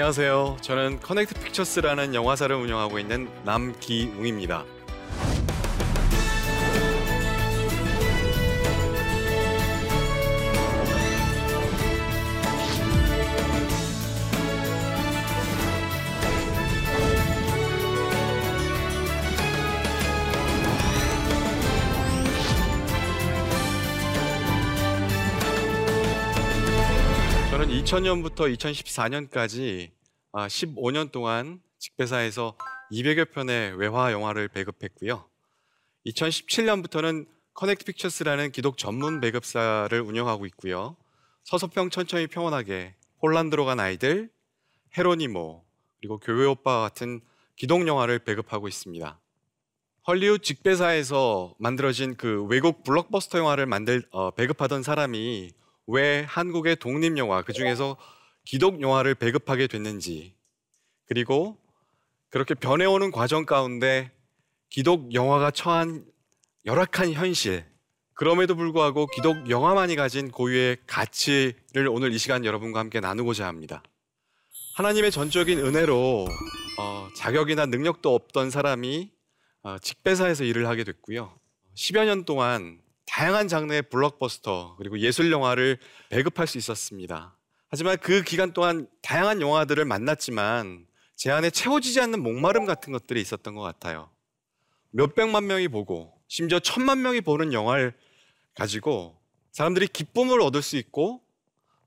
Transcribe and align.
안녕하세요. 0.00 0.56
저는 0.62 0.98
커넥트 1.00 1.34
픽처스라는 1.34 2.14
영화사를 2.14 2.56
운영하고 2.56 2.98
있는 2.98 3.28
남기웅입니다. 3.44 4.64
저는 27.50 27.68
2000년부터 27.68 28.56
2014년까지 28.56 29.99
15년 30.32 31.10
동안 31.10 31.60
직배사에서 31.78 32.56
200여 32.92 33.32
편의 33.32 33.76
외화 33.76 34.12
영화를 34.12 34.48
배급했고요. 34.48 35.24
2017년부터는 36.06 37.26
커넥트 37.54 37.84
픽처스라는 37.84 38.52
기독 38.52 38.78
전문 38.78 39.20
배급사를 39.20 40.00
운영하고 40.00 40.46
있고요. 40.46 40.96
서서평 41.44 41.90
천천히 41.90 42.26
평온하게 42.26 42.94
폴란드로 43.18 43.64
간 43.64 43.80
아이들, 43.80 44.30
헤로니모, 44.96 45.64
그리고 45.98 46.18
교회 46.18 46.46
오빠 46.46 46.80
같은 46.80 47.20
기독 47.56 47.86
영화를 47.86 48.20
배급하고 48.20 48.68
있습니다. 48.68 49.20
헐리우드 50.06 50.42
직배사에서 50.42 51.54
만들어진 51.58 52.16
그 52.16 52.44
외국 52.44 52.82
블록버스터 52.84 53.38
영화를 53.38 53.66
만들 53.66 54.02
어, 54.10 54.30
배급하던 54.30 54.82
사람이 54.82 55.52
왜 55.86 56.22
한국의 56.22 56.76
독립 56.76 57.18
영화 57.18 57.42
그 57.42 57.52
중에서 57.52 57.96
기독 58.44 58.80
영화를 58.80 59.14
배급하게 59.14 59.66
됐는지 59.66 60.34
그리고 61.06 61.58
그렇게 62.28 62.54
변해오는 62.54 63.10
과정 63.10 63.44
가운데 63.44 64.12
기독 64.68 65.12
영화가 65.12 65.50
처한 65.50 66.04
열악한 66.64 67.12
현실 67.12 67.64
그럼에도 68.14 68.54
불구하고 68.54 69.06
기독 69.06 69.48
영화만이 69.48 69.96
가진 69.96 70.30
고유의 70.30 70.76
가치를 70.86 71.88
오늘 71.88 72.12
이 72.12 72.18
시간 72.18 72.44
여러분과 72.44 72.78
함께 72.78 73.00
나누고자 73.00 73.46
합니다. 73.46 73.82
하나님의 74.74 75.10
전적인 75.10 75.58
은혜로 75.58 76.28
어, 76.78 77.08
자격이나 77.16 77.66
능력도 77.66 78.14
없던 78.14 78.50
사람이 78.50 79.10
어, 79.62 79.78
직배사에서 79.78 80.44
일을 80.44 80.68
하게 80.68 80.84
됐고요. 80.84 81.34
10여 81.74 82.04
년 82.04 82.24
동안 82.24 82.80
다양한 83.06 83.48
장르의 83.48 83.82
블록버스터 83.82 84.76
그리고 84.76 84.98
예술 85.00 85.32
영화를 85.32 85.78
배급할 86.10 86.46
수 86.46 86.58
있었습니다. 86.58 87.36
하지만 87.70 87.96
그 87.98 88.22
기간 88.22 88.52
동안 88.52 88.88
다양한 89.00 89.40
영화들을 89.40 89.84
만났지만 89.84 90.86
제 91.14 91.30
안에 91.30 91.50
채워지지 91.50 92.00
않는 92.00 92.22
목마름 92.22 92.66
같은 92.66 92.92
것들이 92.92 93.20
있었던 93.20 93.54
것 93.54 93.62
같아요. 93.62 94.10
몇백만 94.90 95.46
명이 95.46 95.68
보고 95.68 96.12
심지어 96.26 96.58
천만 96.58 97.02
명이 97.02 97.20
보는 97.20 97.52
영화를 97.52 97.94
가지고 98.54 99.20
사람들이 99.52 99.86
기쁨을 99.88 100.40
얻을 100.40 100.62
수 100.62 100.76
있고 100.76 101.22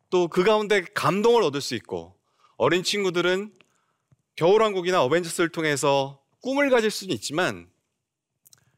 또 0.09 0.27
그 0.27 0.43
가운데 0.43 0.85
감동을 0.93 1.41
얻을 1.43 1.59
수 1.59 1.75
있고 1.75 2.15
어린 2.55 2.83
친구들은 2.83 3.51
겨울왕국이나 4.35 5.03
어벤져스를 5.03 5.49
통해서 5.49 6.21
꿈을 6.41 6.69
가질 6.69 6.91
수는 6.91 7.13
있지만 7.15 7.67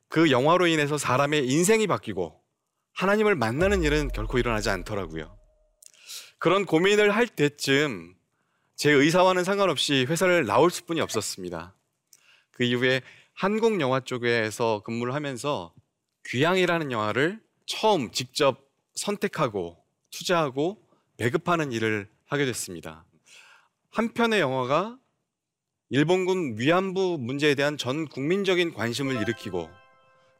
그 0.08 0.32
영화로 0.32 0.68
인해서 0.68 0.98
사람의 0.98 1.48
인생이 1.48 1.88
바뀌고 1.88 2.42
하나님을 2.94 3.36
만나는 3.36 3.84
일은 3.84 4.08
결코 4.08 4.40
일어나지 4.40 4.70
않더라고요. 4.70 5.35
그런 6.38 6.66
고민을 6.66 7.16
할 7.16 7.28
때쯤 7.28 8.16
제 8.76 8.92
의사와는 8.92 9.44
상관없이 9.44 10.06
회사를 10.08 10.46
나올 10.46 10.70
수뿐이 10.70 11.00
없었습니다. 11.02 11.74
그 12.52 12.64
이후에 12.64 13.02
한국 13.34 13.80
영화 13.80 14.00
쪽에서 14.00 14.82
근무를 14.86 15.14
하면서 15.14 15.74
귀향이라는 16.28 16.92
영화를 16.92 17.42
처음 17.66 18.12
직접 18.12 18.70
선택하고 18.96 19.78
투자하고 20.12 20.82
배급하는 21.18 21.72
일을 21.72 22.10
하게 22.26 22.46
됐습니다. 22.46 23.06
한 23.92 24.14
편의 24.14 24.40
영화가 24.40 24.98
일본군 25.90 26.56
위안부 26.58 27.18
문제에 27.20 27.56
대한 27.56 27.78
전 27.78 28.08
국민적인 28.08 28.74
관심을 28.74 29.22
일으키고 29.22 29.70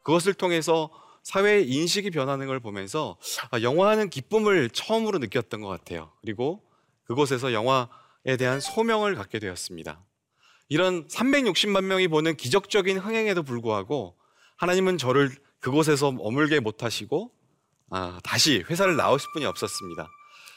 그것을 0.02 0.34
통해서 0.34 0.90
사회의 1.26 1.68
인식이 1.68 2.12
변하는 2.12 2.46
걸 2.46 2.60
보면서 2.60 3.16
아, 3.50 3.60
영화하는 3.60 4.10
기쁨을 4.10 4.70
처음으로 4.70 5.18
느꼈던 5.18 5.60
것 5.60 5.66
같아요. 5.66 6.12
그리고 6.20 6.62
그곳에서 7.02 7.52
영화에 7.52 8.36
대한 8.38 8.60
소명을 8.60 9.16
갖게 9.16 9.40
되었습니다. 9.40 10.00
이런 10.68 11.08
360만 11.08 11.82
명이 11.82 12.06
보는 12.06 12.36
기적적인 12.36 12.98
흥행에도 12.98 13.42
불구하고 13.42 14.16
하나님은 14.56 14.98
저를 14.98 15.32
그곳에서 15.58 16.12
머물게 16.12 16.60
못하시고 16.60 17.32
아, 17.90 18.20
다시 18.22 18.62
회사를 18.70 18.94
나오실 18.94 19.28
분이 19.32 19.46
없었습니다. 19.46 20.08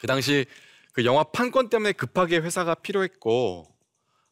그 0.01 0.05
당시 0.05 0.45
그 0.93 1.03
영화 1.03 1.23
판권 1.23 1.69
때문에 1.69 1.93
급하게 1.93 2.37
회사가 2.37 2.75
필요했고 2.75 3.65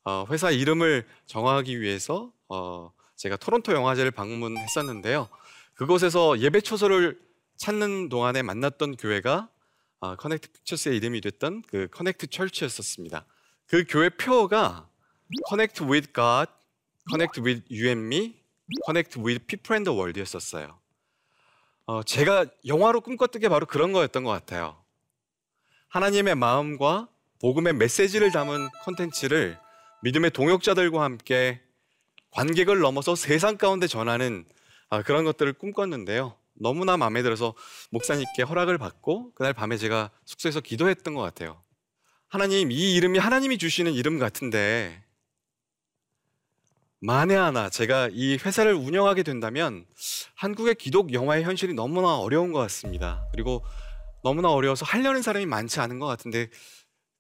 어, 0.04 0.26
회사 0.30 0.52
이름을 0.52 1.08
정하기 1.26 1.82
위해서 1.82 2.32
어, 2.48 2.92
제가 3.16 3.38
토론토 3.38 3.74
영화제를 3.74 4.12
방문했었는데요. 4.12 5.30
그곳에서 5.78 6.40
예배 6.40 6.62
처소를 6.62 7.20
찾는 7.58 8.10
동안에 8.10 8.42
만났던 8.42 8.98
교회가 8.98 9.50
어, 10.00 10.16
커넥트 10.16 10.52
픽처스의 10.52 10.98
이름이 10.98 11.22
됐던 11.22 11.64
그 11.68 11.88
Connect 11.92 12.28
Church였었습니다. 12.28 13.26
그 13.68 13.86
교회 13.88 14.10
표어가 14.10 14.90
Connect 15.50 15.84
with 15.84 16.14
God, 16.14 16.52
Connect 17.10 17.42
with 17.42 17.64
you 17.72 17.88
and 17.90 18.06
me, 18.06 18.42
Connect 18.86 19.20
with 19.20 19.46
people 19.46 19.76
and 19.76 19.90
the 19.90 19.98
world였었어요. 19.98 20.80
어, 21.86 22.04
제가 22.04 22.48
영화로 22.66 23.02
꿈꿨던 23.02 23.40
게 23.42 23.48
바로 23.48 23.66
그런 23.68 23.92
거였던 23.92 24.24
것 24.24 24.32
같아요. 24.32 24.84
하나님의 25.90 26.36
마음과 26.36 27.08
복음의 27.40 27.74
메시지를 27.74 28.32
담은 28.32 28.68
컨텐츠를 28.84 29.60
믿음의 30.02 30.32
동역자들과 30.32 31.04
함께 31.04 31.62
관객을 32.32 32.80
넘어서 32.80 33.16
세상 33.16 33.58
가운데 33.58 33.86
전하는 33.86 34.46
아, 34.90 35.02
그런 35.04 35.26
것들을 35.26 35.54
꿈꿨는데요. 35.54 36.36
너무나 36.54 36.98
마음에 36.98 37.22
들어서 37.22 37.54
목사님께 37.92 38.44
허락을 38.44 38.78
받고 38.78 39.34
그날 39.34 39.54
밤에 39.54 39.78
제가 39.78 40.12
숙소에서 40.26 40.60
기도했던 40.62 41.14
것 41.14 41.22
같아요. 41.22 41.62
하나님, 42.28 42.72
이 42.72 42.96
이름이 42.96 43.20
하나님이 43.20 43.58
주시는 43.58 43.94
이름 43.94 44.20
같은데 44.20 45.04
만에 47.00 47.36
하나 47.36 47.70
제가 47.70 48.10
이 48.12 48.38
회사를 48.38 48.74
운영하게 48.74 49.24
된다면 49.24 49.86
한국의 50.36 50.76
기독 50.76 51.14
영화의 51.14 51.44
현실이 51.44 51.74
너무나 51.74 52.18
어려운 52.18 52.52
것 52.52 52.60
같습니다. 52.60 53.28
그리고 53.32 53.64
너무나 54.24 54.50
어려워서 54.50 54.84
하려는 54.86 55.22
사람이 55.22 55.46
많지 55.46 55.80
않은 55.80 56.00
것 56.00 56.08
같은데 56.08 56.50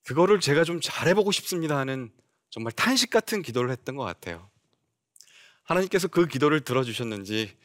그거를 0.03 0.39
제가 0.39 0.63
좀 0.63 0.81
잘해보고 0.81 1.31
싶습니다 1.31 1.77
하는 1.77 2.11
정말 2.49 2.71
탄식 2.71 3.11
같은 3.11 3.41
기도를 3.41 3.69
했던 3.69 3.95
것 3.95 4.03
같아요. 4.03 4.49
하나님께서 5.67 6.07
그 6.07 6.27
기도를 6.27 6.61
들어주셨는지 6.61 7.55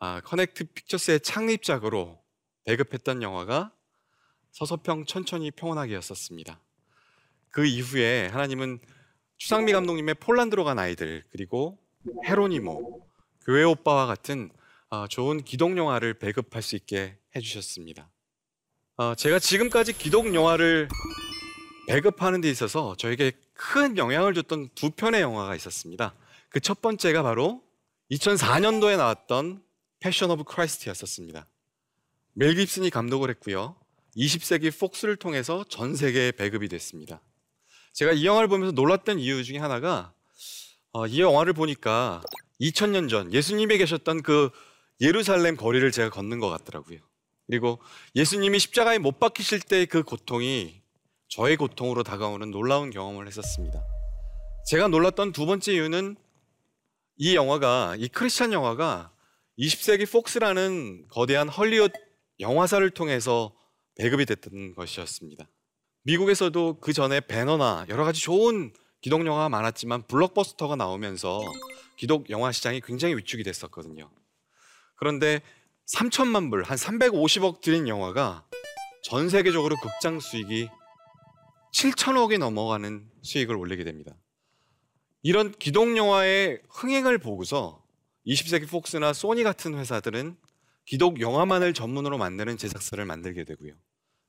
아, 0.00 0.20
커넥트 0.20 0.72
픽처스의 0.74 1.20
창립작으로 1.20 2.20
배급했던 2.64 3.22
영화가 3.22 3.72
서서평 4.50 5.06
천천히 5.06 5.50
평온하게였었습니다. 5.52 6.60
그 7.50 7.64
이후에 7.64 8.26
하나님은 8.26 8.80
추상미 9.36 9.72
감독님의 9.72 10.16
폴란드로 10.16 10.64
간 10.64 10.78
아이들 10.78 11.24
그리고 11.30 11.78
헤로니모 12.26 13.06
교회 13.44 13.62
오빠와 13.62 14.06
같은 14.06 14.50
어, 14.90 15.06
좋은 15.06 15.42
기독 15.42 15.76
영화를 15.76 16.14
배급할 16.14 16.62
수 16.62 16.76
있게 16.76 17.18
해주셨습니다. 17.36 18.10
어, 18.96 19.14
제가 19.14 19.38
지금까지 19.38 19.92
기독 19.92 20.34
영화를 20.34 20.88
배급하는 21.86 22.40
데 22.40 22.50
있어서 22.50 22.96
저에게 22.96 23.32
큰 23.52 23.96
영향을 23.96 24.34
줬던 24.34 24.70
두 24.74 24.90
편의 24.90 25.20
영화가 25.20 25.54
있었습니다. 25.54 26.14
그 26.54 26.60
첫 26.60 26.80
번째가 26.80 27.24
바로 27.24 27.64
2004년도에 28.12 28.96
나왔던 28.96 29.60
패션 29.98 30.30
오브 30.30 30.44
크라이스트였었습니다. 30.44 31.48
멜 32.34 32.54
깁슨이 32.54 32.90
감독을 32.90 33.28
했고요. 33.30 33.74
20세기 34.16 34.78
폭스를 34.78 35.16
통해서 35.16 35.64
전 35.68 35.96
세계에 35.96 36.30
배급이 36.30 36.68
됐습니다. 36.68 37.20
제가 37.92 38.12
이 38.12 38.24
영화를 38.24 38.46
보면서 38.46 38.70
놀랐던 38.70 39.18
이유 39.18 39.42
중에 39.42 39.58
하나가 39.58 40.14
어, 40.92 41.08
이 41.08 41.20
영화를 41.20 41.54
보니까 41.54 42.22
2000년 42.60 43.10
전 43.10 43.32
예수님이 43.32 43.78
계셨던 43.78 44.22
그 44.22 44.50
예루살렘 45.00 45.56
거리를 45.56 45.90
제가 45.90 46.10
걷는 46.10 46.38
것 46.38 46.50
같더라고요. 46.50 47.00
그리고 47.48 47.80
예수님이 48.14 48.60
십자가에 48.60 48.98
못 48.98 49.18
박히실 49.18 49.58
때그 49.58 50.04
고통이 50.04 50.82
저의 51.26 51.56
고통으로 51.56 52.04
다가오는 52.04 52.52
놀라운 52.52 52.90
경험을 52.90 53.26
했었습니다. 53.26 53.84
제가 54.68 54.86
놀랐던 54.86 55.32
두 55.32 55.46
번째 55.46 55.72
이유는 55.72 56.16
이 57.16 57.36
영화가 57.36 57.96
이 57.98 58.08
크리스찬 58.08 58.52
영화가 58.52 59.12
20세기 59.58 60.10
폭스라는 60.10 61.06
거대한 61.08 61.48
헐리우드 61.48 61.92
영화사를 62.40 62.88
통해서 62.90 63.54
배급이 63.96 64.26
됐던 64.26 64.74
것이었습니다. 64.74 65.48
미국에서도 66.02 66.80
그 66.80 66.92
전에 66.92 67.20
배너나 67.20 67.86
여러 67.88 68.04
가지 68.04 68.20
좋은 68.20 68.72
기독 69.00 69.24
영화가 69.24 69.48
많았지만 69.48 70.06
블록버스터가 70.08 70.76
나오면서 70.76 71.40
기독 71.96 72.30
영화 72.30 72.50
시장이 72.50 72.80
굉장히 72.80 73.14
위축이 73.14 73.44
됐었거든요. 73.44 74.10
그런데 74.96 75.40
3천만 75.86 76.50
불, 76.50 76.64
한 76.64 76.76
350억 76.76 77.60
들인 77.60 77.86
영화가 77.86 78.44
전 79.04 79.28
세계적으로 79.28 79.76
극장 79.76 80.18
수익이 80.18 80.68
7천억이 81.74 82.38
넘어가는 82.38 83.08
수익을 83.22 83.54
올리게 83.54 83.84
됩니다. 83.84 84.16
이런 85.24 85.52
기독 85.52 85.96
영화의 85.96 86.60
흥행을 86.68 87.16
보고서 87.16 87.82
20세기 88.26 88.68
폭스나 88.68 89.14
소니 89.14 89.42
같은 89.42 89.74
회사들은 89.74 90.36
기독 90.84 91.18
영화만을 91.18 91.72
전문으로 91.72 92.18
만드는 92.18 92.58
제작사를 92.58 93.02
만들게 93.02 93.44
되고요. 93.44 93.72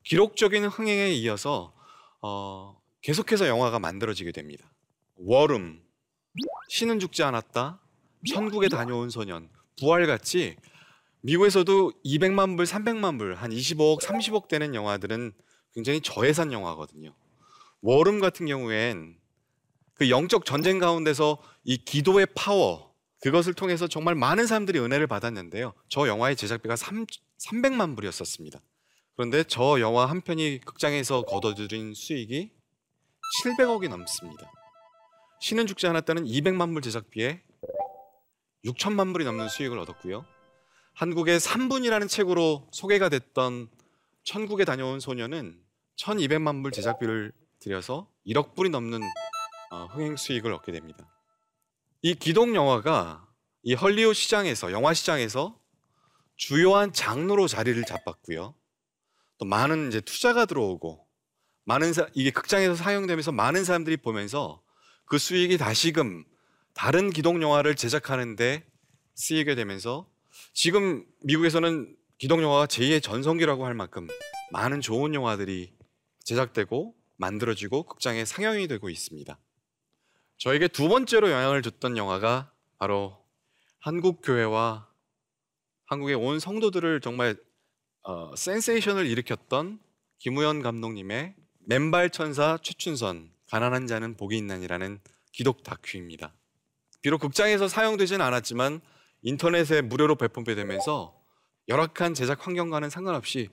기록적인 0.06 0.63
흥행에 0.63 1.12
이어서 1.12 1.74
어, 2.21 2.81
계속해서 3.01 3.45
영화가 3.50 3.77
만들어지게 3.80 4.31
됩니다. 4.31 4.71
워름, 5.15 5.83
신은 6.69 7.01
죽지 7.01 7.24
않았다, 7.24 7.81
천국에 8.30 8.69
다녀온 8.69 9.09
소년, 9.09 9.50
부활같이 9.77 10.56
미국에서도 11.19 11.91
200만 12.06 12.56
불, 12.56 12.65
300만 12.65 13.19
불, 13.19 13.36
한 13.36 13.51
25억, 13.51 14.01
30억 14.01 14.48
되는 14.48 14.74
영화들은 14.74 15.33
굉장히 15.74 16.00
저예산 16.00 16.53
영화거든요. 16.53 17.13
워름 17.81 18.21
같은 18.21 18.45
경우엔 18.45 19.18
그 19.95 20.09
영적 20.09 20.45
전쟁 20.45 20.80
가운데서 20.80 21.38
이 21.63 21.77
기도의 21.77 22.27
파워, 22.36 22.94
그것을 23.21 23.53
통해서 23.53 23.88
정말 23.88 24.13
많은 24.13 24.45
사람들이 24.45 24.80
은혜를 24.80 25.07
받았는데요. 25.07 25.74
저 25.89 26.07
영화의 26.07 26.36
제작비가 26.36 26.75
3, 26.75 27.06
300만 27.39 27.95
불이었었습니다. 27.95 28.59
그런데 29.15 29.44
저 29.45 29.80
영화 29.80 30.06
한 30.06 30.21
편이 30.21 30.62
극장에서 30.65 31.24
거둬들인 31.24 31.94
수익이 31.94 32.51
700억이 33.44 33.89
넘습니다. 33.89 34.51
신은 35.39 35.68
죽지 35.68 35.88
않았다는 35.88 36.25
200만 36.25 36.74
불 36.74 36.81
제작비에 36.81 37.41
6천만 38.65 39.13
불이 39.13 39.24
넘는 39.25 39.48
수익을 39.48 39.80
얻었고요. 39.80 40.25
한국의 40.94 41.39
3분이라는 41.39 42.09
책으로 42.09 42.68
소개가 42.71 43.09
됐던 43.09 43.69
천국에 44.24 44.65
다녀온 44.65 45.00
소녀는 45.00 45.59
1200만 45.98 46.63
불 46.63 46.71
제작비를 46.71 47.31
들여서 47.59 48.07
1억 48.27 48.56
불이 48.56 48.69
넘는 48.69 49.01
어, 49.01 49.07
흥행 49.71 50.15
수익을 50.15 50.53
얻게 50.53 50.71
됩니다. 50.71 51.09
이 52.01 52.15
기독 52.15 52.53
영화가 52.53 53.27
이 53.63 53.73
헐리우드 53.73 54.13
시장에서 54.13 54.71
영화 54.71 54.94
시장에서 54.94 55.59
주요한 56.35 56.94
장르로 56.94 57.47
자리를 57.47 57.81
잡았고요. 57.83 58.56
또 59.38 59.45
많은 59.45 59.88
이제 59.88 60.01
투자가 60.01 60.45
들어오고 60.45 61.06
많은 61.65 61.94
사, 61.94 62.07
이게 62.13 62.31
극장에서 62.31 62.75
사용되면서 62.75 63.31
많은 63.31 63.63
사람들이 63.63 63.97
보면서 63.97 64.62
그 65.06 65.17
수익이 65.17 65.57
다시금 65.57 66.23
다른 66.73 67.09
기독 67.09 67.41
영화를 67.41 67.75
제작하는데 67.75 68.65
쓰이게 69.15 69.56
되면서 69.56 70.09
지금 70.53 71.06
미국에서는 71.23 71.95
기독 72.17 72.41
영화가 72.41 72.67
제2의 72.67 73.01
전성기라고 73.01 73.65
할 73.65 73.73
만큼 73.73 74.07
많은 74.51 74.81
좋은 74.81 75.13
영화들이 75.13 75.73
제작되고 76.23 76.95
만들어지고 77.17 77.83
극장에 77.83 78.25
상영이 78.25 78.67
되고 78.67 78.89
있습니다. 78.89 79.39
저에게 80.37 80.67
두 80.67 80.89
번째로 80.89 81.31
영향을 81.31 81.61
줬던 81.61 81.97
영화가 81.97 82.51
바로 82.77 83.17
한국 83.79 84.21
교회와 84.21 84.87
한국의 85.85 86.15
온 86.15 86.39
성도들을 86.39 87.01
정말 87.01 87.37
어, 88.03 88.35
센세이션을 88.35 89.05
일으켰던 89.07 89.79
김우현 90.19 90.61
감독님의 90.61 91.35
맨발 91.67 92.09
천사 92.09 92.57
최춘선 92.61 93.31
가난한 93.49 93.87
자는 93.87 94.17
복이 94.17 94.37
있나니라는 94.37 94.99
기독 95.31 95.63
다큐입니다. 95.63 96.33
비록 97.01 97.19
극장에서 97.19 97.67
사용되진 97.67 98.21
않았지만 98.21 98.81
인터넷에 99.21 99.81
무료로 99.81 100.15
배포되면서 100.15 101.15
게 101.15 101.25
열악한 101.67 102.13
제작 102.13 102.45
환경과는 102.45 102.89
상관없이 102.89 103.49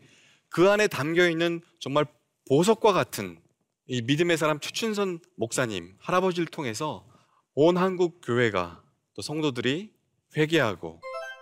그 0.49 0.71
안에 0.71 0.87
담겨 0.87 1.29
있는 1.29 1.63
정말 1.79 2.05
보석과 2.49 2.93
같은 2.93 3.41
이 3.87 4.01
믿음의 4.03 4.37
사람 4.37 4.61
최춘선 4.61 5.21
목사님 5.37 5.97
할아버지를 6.01 6.47
통해서 6.47 7.07
온 7.55 7.77
한국 7.77 8.21
교회가 8.25 8.83
또 9.15 9.23
성도들이 9.23 9.93
회개하고 10.37 11.01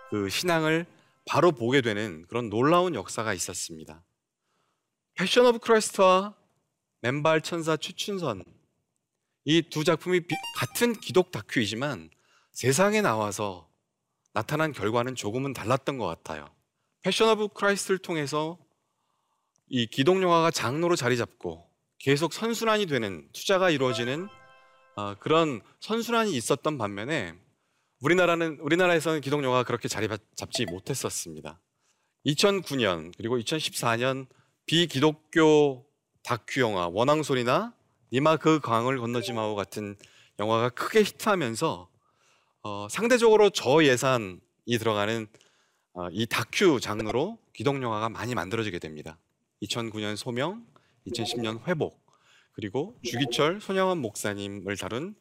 그 0.09 0.27
신앙을 0.29 0.85
바로 1.25 1.51
보게 1.51 1.81
되는 1.81 2.25
그런 2.27 2.49
놀라운 2.49 2.95
역사가 2.95 3.33
있었습니다. 3.33 4.03
패션 5.13 5.45
오브 5.45 5.59
크라이스트와 5.59 6.35
맨발 7.01 7.41
천사 7.41 7.77
최춘선 7.77 8.43
이 9.45 9.61
두 9.61 9.83
작품이 9.83 10.21
같은 10.55 10.93
기독 10.93 11.31
다큐이지만 11.31 12.09
세상에 12.51 13.01
나와서 13.01 13.69
나타난 14.33 14.71
결과는 14.71 15.15
조금은 15.15 15.53
달랐던 15.53 15.97
것 15.97 16.05
같아요. 16.07 16.49
패션 17.01 17.29
오브 17.29 17.49
크라이스트를 17.49 17.99
통해서 17.99 18.57
이 19.67 19.87
기독 19.87 20.21
영화가 20.21 20.51
장르로 20.51 20.95
자리 20.95 21.17
잡고 21.17 21.70
계속 22.01 22.33
선순환이 22.33 22.87
되는 22.87 23.27
투자가 23.31 23.69
이루어지는 23.69 24.27
어, 24.95 25.13
그런 25.19 25.61
선순환이 25.81 26.35
있었던 26.35 26.79
반면에 26.79 27.35
우리나라는 27.99 28.57
우리나라에서는 28.59 29.21
기독 29.21 29.43
영화가 29.43 29.63
그렇게 29.63 29.87
자리 29.87 30.07
잡지 30.35 30.65
못했었습니다. 30.65 31.61
2009년 32.25 33.13
그리고 33.17 33.37
2014년 33.37 34.25
비기독교 34.65 35.85
다큐 36.23 36.61
영화 36.61 36.87
원앙소리나 36.87 37.75
니마 38.11 38.37
그 38.37 38.59
강을 38.59 38.97
건너지 38.97 39.31
마오 39.31 39.53
같은 39.53 39.95
영화가 40.39 40.69
크게 40.69 41.01
히트하면서 41.01 41.87
어, 42.63 42.87
상대적으로 42.89 43.51
저예산이 43.51 44.39
들어가는 44.79 45.27
어, 45.93 46.07
이 46.11 46.25
다큐 46.25 46.79
장르로 46.79 47.37
기독 47.53 47.79
영화가 47.79 48.09
많이 48.09 48.33
만들어지게 48.33 48.79
됩니다. 48.79 49.19
2009년 49.61 50.15
소명, 50.15 50.65
2010년 51.07 51.65
회복, 51.67 52.01
그리고 52.53 52.97
주기철 53.03 53.61
손영원 53.61 53.99
목사님을 53.99 54.77
다룬 54.77 55.15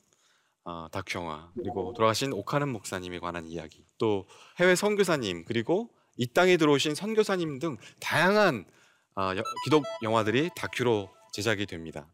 어, 0.65 0.89
다큐 0.91 1.19
영화, 1.19 1.51
그리고 1.55 1.93
돌아가신 1.95 2.33
오카는 2.33 2.69
목사님에 2.69 3.19
관한 3.19 3.47
이야기, 3.47 3.85
또 3.99 4.27
해외 4.59 4.75
선교사님, 4.75 5.45
그리고 5.45 5.91
이 6.17 6.27
땅에 6.27 6.57
들어오신 6.57 6.95
선교사님 6.95 7.59
등 7.59 7.77
다양한 8.01 8.67
어, 9.15 9.31
기독 9.65 9.85
영화들이 10.03 10.51
다큐로 10.55 11.11
제작이 11.33 11.67
됩니다. 11.67 12.07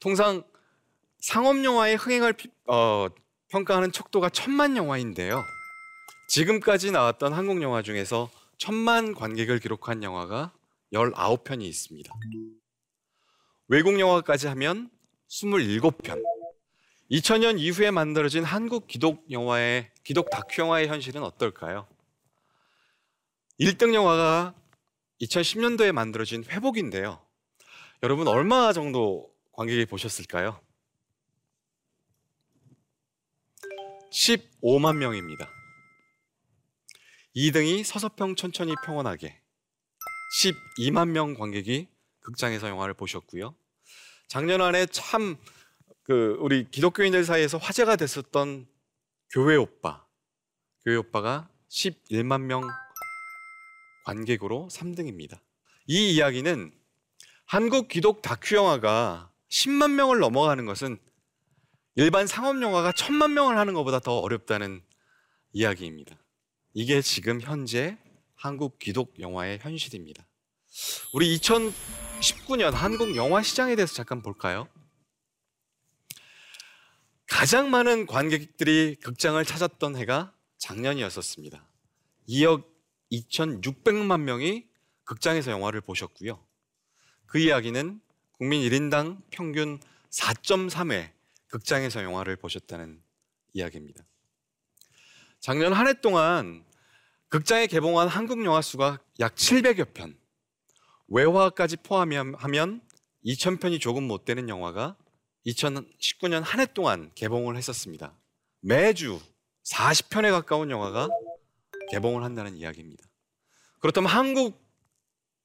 통상 0.00 0.42
상업 1.18 1.64
영화의 1.64 1.96
흥행을 1.96 2.34
어, 2.66 3.06
평가하는 3.48 3.92
척도가 3.92 4.28
천만 4.30 4.76
영화인데요. 4.76 5.42
지금까지 6.28 6.90
나왔던 6.90 7.32
한국 7.32 7.62
영화 7.62 7.82
중에서 7.82 8.30
천만 8.58 9.14
관객을 9.14 9.60
기록한 9.60 10.02
영화가 10.02 10.52
19편이 10.92 11.62
있습니다. 11.62 12.12
외국 13.68 13.98
영화까지 13.98 14.48
하면 14.48 14.90
27편. 15.28 16.22
2000년 17.10 17.58
이후에 17.60 17.90
만들어진 17.90 18.42
한국 18.44 18.86
기독 18.86 19.30
영화의 19.30 19.90
기독 20.02 20.30
다큐 20.30 20.62
영화의 20.62 20.88
현실은 20.88 21.22
어떨까요? 21.22 21.86
1등 23.60 23.94
영화가 23.94 24.54
2010년도에 25.20 25.92
만들어진 25.92 26.44
회복인데요. 26.44 27.24
여러분 28.02 28.26
얼마 28.28 28.72
정도 28.72 29.32
관객이 29.52 29.86
보셨을까요? 29.86 30.60
15만 34.10 34.96
명입니다. 34.96 35.48
2등이 37.36 37.84
서서평 37.84 38.36
천천히 38.36 38.74
평온하게 38.84 39.40
12만 40.40 41.08
명 41.08 41.34
관객이 41.34 41.91
극장에서 42.22 42.68
영화를 42.68 42.94
보셨고요. 42.94 43.54
작년 44.28 44.60
안에 44.60 44.86
참 44.86 45.36
그 46.04 46.36
우리 46.40 46.68
기독교인들 46.68 47.24
사이에서 47.24 47.58
화제가 47.58 47.96
됐었던 47.96 48.66
교회 49.30 49.56
오빠, 49.56 50.04
교회 50.84 50.96
오빠가 50.96 51.48
11만 51.70 52.42
명 52.42 52.62
관객으로 54.04 54.68
3등입니다. 54.70 55.40
이 55.86 56.12
이야기는 56.14 56.72
한국 57.46 57.88
기독 57.88 58.20
다큐 58.20 58.56
영화가 58.56 59.30
10만 59.48 59.92
명을 59.92 60.18
넘어가는 60.18 60.66
것은 60.66 60.98
일반 61.94 62.26
상업 62.26 62.60
영화가 62.60 62.92
천만 62.92 63.34
명을 63.34 63.56
하는 63.56 63.74
것보다 63.74 64.00
더 64.00 64.18
어렵다는 64.18 64.82
이야기입니다. 65.52 66.16
이게 66.74 67.00
지금 67.00 67.40
현재 67.40 67.98
한국 68.34 68.78
기독 68.78 69.20
영화의 69.20 69.58
현실입니다. 69.62 70.26
우리 71.12 71.32
2019년 72.22 72.70
한국 72.70 73.16
영화 73.16 73.42
시장에 73.42 73.74
대해서 73.74 73.94
잠깐 73.94 74.22
볼까요? 74.22 74.68
가장 77.26 77.70
많은 77.70 78.06
관객들이 78.06 78.96
극장을 79.02 79.42
찾았던 79.44 79.96
해가 79.96 80.32
작년이었었습니다. 80.58 81.64
2억 82.28 82.64
2,600만 83.10 84.20
명이 84.20 84.66
극장에서 85.04 85.50
영화를 85.50 85.80
보셨고요. 85.80 86.44
그 87.26 87.38
이야기는 87.38 88.00
국민 88.32 88.62
1인당 88.62 89.22
평균 89.30 89.80
4.3회 90.10 91.10
극장에서 91.48 92.04
영화를 92.04 92.36
보셨다는 92.36 93.02
이야기입니다. 93.52 94.04
작년 95.40 95.72
한 95.72 95.88
해 95.88 95.94
동안 95.94 96.64
극장에 97.28 97.66
개봉한 97.66 98.08
한국 98.08 98.44
영화 98.44 98.60
수가 98.62 99.00
약 99.18 99.34
700여 99.34 99.92
편, 99.94 100.16
외화까지 101.12 101.76
포함하면 101.76 102.80
2,000편이 103.24 103.80
조금 103.80 104.04
못 104.04 104.24
되는 104.24 104.48
영화가 104.48 104.96
2019년 105.46 106.42
한 106.42 106.60
해 106.60 106.66
동안 106.66 107.10
개봉을 107.14 107.56
했었습니다. 107.56 108.16
매주 108.60 109.20
40편에 109.64 110.30
가까운 110.30 110.70
영화가 110.70 111.08
개봉을 111.90 112.22
한다는 112.24 112.56
이야기입니다. 112.56 113.04
그렇다면 113.80 114.10
한국 114.10 114.60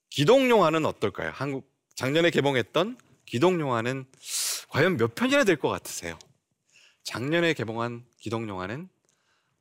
기동 0.10 0.50
영화는 0.50 0.86
어떨까요? 0.86 1.32
한국 1.34 1.70
작년에 1.96 2.30
개봉했던 2.30 2.98
기동 3.26 3.60
영화는 3.60 4.06
과연 4.70 4.98
몇 4.98 5.16
편이나 5.16 5.44
될 5.44 5.58
것 5.58 5.70
같으세요? 5.70 6.18
작년에 7.04 7.54
개봉한 7.54 8.06
기동 8.20 8.48
영화는 8.48 8.88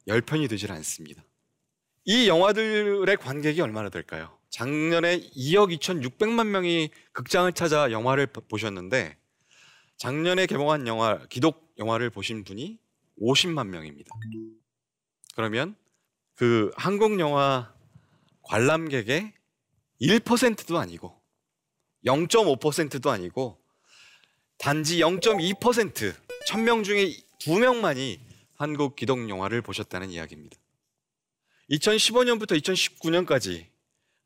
10편이 0.07 0.49
되질 0.49 0.71
않습니다. 0.73 1.25
이 2.05 2.29
영화들의 2.29 3.17
관객이 3.17 3.61
얼마나 3.61 3.89
될까요? 3.89 4.39
작년에 4.57 5.21
2억 5.37 5.79
2,600만 5.79 6.47
명이 6.47 6.89
극장을 7.13 7.53
찾아 7.53 7.91
영화를 7.91 8.27
보셨는데 8.27 9.15
작년에 9.99 10.47
개봉한 10.47 10.87
영화 10.87 11.19
기독 11.27 11.75
영화를 11.77 12.09
보신 12.09 12.43
분이 12.43 12.79
50만 13.21 13.67
명입니다. 13.67 14.09
그러면 15.35 15.77
그 16.37 16.71
한국 16.75 17.21
영화 17.21 17.75
관람객의 18.45 19.35
1%도 20.01 20.79
아니고 20.79 21.21
0.5%도 22.07 23.11
아니고 23.11 23.61
단지 24.57 25.01
0.2% 25.01 26.15
1000명 26.49 26.83
중에 26.83 27.15
2명만이 27.41 28.21
한국 28.55 28.97
기독 28.97 29.29
영화를 29.29 29.61
보셨다는 29.61 30.09
이야기입니다. 30.09 30.57
2015년부터 31.69 32.59
2019년까지 32.59 33.75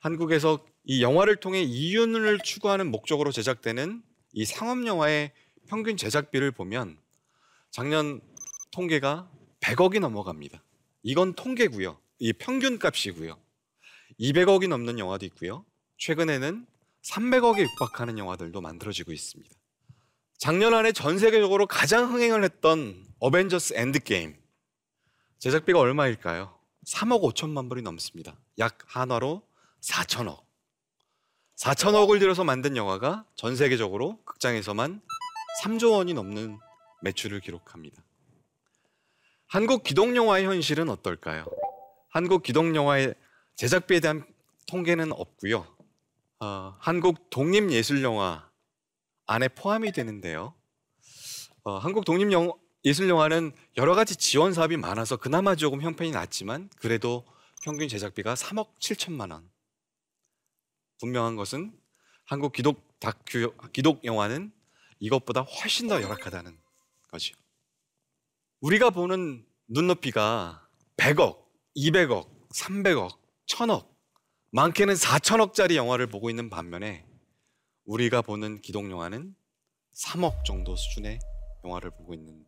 한국에서 0.00 0.64
이 0.84 1.02
영화를 1.02 1.36
통해 1.36 1.62
이윤을 1.62 2.40
추구하는 2.40 2.90
목적으로 2.90 3.30
제작되는 3.32 4.02
이 4.32 4.44
상업 4.44 4.86
영화의 4.86 5.32
평균 5.68 5.96
제작비를 5.96 6.50
보면 6.50 6.98
작년 7.70 8.20
통계가 8.72 9.30
100억이 9.60 10.00
넘어갑니다. 10.00 10.62
이건 11.02 11.34
통계고요. 11.34 11.98
이 12.18 12.32
평균 12.32 12.78
값이고요. 12.78 13.38
200억이 14.18 14.68
넘는 14.68 14.98
영화도 14.98 15.26
있고요. 15.26 15.64
최근에는 15.98 16.66
300억에 17.02 17.60
육박하는 17.60 18.18
영화들도 18.18 18.60
만들어지고 18.60 19.12
있습니다. 19.12 19.54
작년 20.38 20.72
한 20.74 20.83
해 20.83 20.92
전 20.92 21.18
세계적으로 21.18 21.66
가장 21.66 22.12
흥행을 22.12 22.42
했던 22.44 23.06
어벤져스 23.18 23.74
엔드게임 23.76 24.34
제작비가 25.38 25.78
얼마일까요? 25.78 26.58
3억 26.86 27.22
5천만 27.22 27.68
불이 27.68 27.82
넘습니다. 27.82 28.36
약 28.58 28.78
한화로 28.86 29.42
4천억. 29.80 30.42
4천억을 31.56 32.18
들여서 32.18 32.44
만든 32.44 32.76
영화가 32.76 33.24
전 33.34 33.56
세계적으로 33.56 34.18
극장에서만 34.24 35.02
3조 35.62 35.92
원이 35.92 36.14
넘는 36.14 36.58
매출을 37.02 37.40
기록합니다. 37.40 38.02
한국 39.46 39.82
기동 39.82 40.16
영화의 40.16 40.44
현실은 40.44 40.88
어떨까요? 40.88 41.44
한국 42.08 42.42
기동 42.42 42.74
영화의 42.74 43.14
제작비에 43.56 44.00
대한 44.00 44.24
통계는 44.68 45.12
없고요. 45.12 45.66
어, 46.40 46.76
한국 46.78 47.28
독립 47.28 47.70
예술 47.70 48.02
영화 48.02 48.48
안에 49.26 49.48
포함이 49.48 49.92
되는데요. 49.92 50.54
어, 51.64 51.76
한국 51.76 52.04
독립 52.04 52.30
예술 52.84 53.08
영화는 53.08 53.52
여러 53.76 53.94
가지 53.94 54.16
지원 54.16 54.54
사업이 54.54 54.76
많아서 54.78 55.16
그나마 55.16 55.54
조금 55.54 55.82
형편이 55.82 56.12
낮지만 56.12 56.70
그래도 56.76 57.26
평균 57.62 57.88
제작비가 57.88 58.34
3억 58.34 58.78
7천만 58.78 59.32
원. 59.32 59.50
분명한 61.00 61.36
것은 61.36 61.72
한국 62.24 62.52
기독 62.52 62.98
다큐 63.00 63.54
기독 63.72 64.04
영화는 64.04 64.52
이것보다 65.00 65.40
훨씬 65.40 65.88
더 65.88 66.00
열악하다는 66.00 66.56
거죠. 67.08 67.34
우리가 68.60 68.90
보는 68.90 69.44
눈높이가 69.66 70.68
100억, 70.98 71.42
200억, 71.76 72.28
300억, 72.50 73.16
1000억, 73.46 73.88
많게는 74.50 74.94
4천억짜리 74.94 75.76
영화를 75.76 76.06
보고 76.06 76.28
있는 76.28 76.50
반면에 76.50 77.06
우리가 77.84 78.20
보는 78.20 78.60
기독 78.60 78.90
영화는 78.90 79.34
3억 79.94 80.44
정도 80.44 80.76
수준의 80.76 81.18
영화를 81.64 81.90
보고 81.90 82.12
있는 82.12 82.46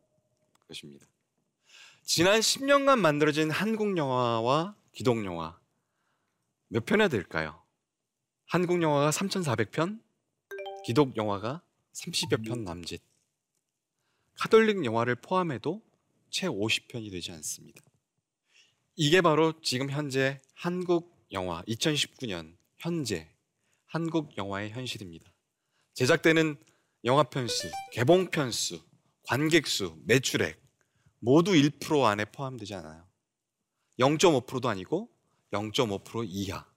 것입니다. 0.68 1.06
지난 2.04 2.40
10년간 2.40 2.98
만들어진 2.98 3.50
한국 3.50 3.96
영화와 3.96 4.76
기독 4.92 5.24
영화 5.24 5.58
몇 6.68 6.84
편이나 6.84 7.08
될까요? 7.08 7.61
한국 8.52 8.82
영화가 8.82 9.08
3,400편, 9.12 9.98
기독 10.84 11.16
영화가 11.16 11.62
30여 11.94 12.44
편 12.46 12.64
남짓. 12.64 13.00
카톨릭 14.34 14.84
영화를 14.84 15.14
포함해도 15.14 15.80
채 16.28 16.48
50편이 16.48 17.10
되지 17.10 17.32
않습니다. 17.32 17.80
이게 18.94 19.22
바로 19.22 19.58
지금 19.62 19.88
현재 19.88 20.42
한국 20.52 21.26
영화 21.32 21.62
2019년 21.62 22.54
현재 22.76 23.26
한국 23.86 24.36
영화의 24.36 24.68
현실입니다. 24.68 25.32
제작되는 25.94 26.56
영화 27.04 27.22
편수, 27.22 27.70
개봉 27.92 28.26
편수, 28.26 28.82
관객 29.22 29.66
수, 29.66 29.98
매출액 30.04 30.62
모두 31.20 31.52
1% 31.52 32.04
안에 32.04 32.26
포함되지 32.26 32.74
않아요. 32.74 33.08
0.5%도 33.98 34.68
아니고 34.68 35.08
0.5% 35.52 36.26
이하. 36.28 36.70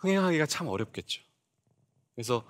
흥행하기가 0.00 0.46
참 0.46 0.68
어렵겠죠. 0.68 1.22
그래서 2.14 2.44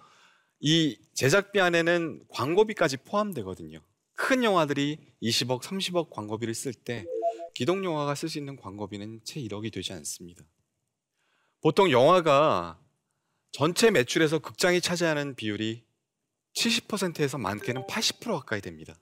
이 0.60 0.98
제작비 1.14 1.60
안에는 1.60 2.24
광고비까지 2.28 2.98
포함되거든요. 2.98 3.80
큰 4.14 4.44
영화들이 4.44 4.98
20억, 5.22 5.62
30억 5.62 6.10
광고비를 6.10 6.54
쓸 6.54 6.74
때 6.74 7.06
기동 7.54 7.84
영화가 7.84 8.14
쓸 8.14 8.28
수 8.28 8.38
있는 8.38 8.56
광고비는 8.56 9.20
채 9.24 9.40
1억이 9.40 9.72
되지 9.72 9.92
않습니다. 9.92 10.44
보통 11.60 11.90
영화가 11.90 12.80
전체 13.52 13.90
매출에서 13.90 14.38
극장이 14.38 14.80
차지하는 14.80 15.34
비율이 15.34 15.84
70%에서 16.54 17.38
많게는 17.38 17.86
80% 17.86 18.32
가까이 18.32 18.60
됩니다. 18.60 18.94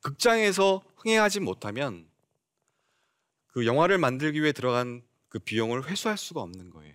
극장에서 0.00 0.82
흥행하지 0.96 1.40
못하면 1.40 2.08
그 3.48 3.66
영화를 3.66 3.98
만들기 3.98 4.40
위해 4.42 4.52
들어간 4.52 5.02
그 5.28 5.38
비용을 5.38 5.88
회수할 5.88 6.16
수가 6.16 6.40
없는 6.40 6.70
거예요. 6.70 6.94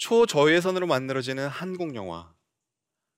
초저예산으로 0.00 0.86
만들어지는 0.86 1.46
한국 1.48 1.94
영화 1.94 2.32